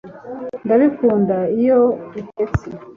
[0.65, 1.79] ndabikunda iyo
[2.19, 2.67] utetse